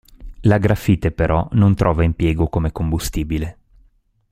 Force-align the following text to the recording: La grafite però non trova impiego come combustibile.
La 0.45 0.57
grafite 0.57 1.11
però 1.11 1.47
non 1.51 1.75
trova 1.75 2.03
impiego 2.03 2.47
come 2.47 2.71
combustibile. 2.71 3.59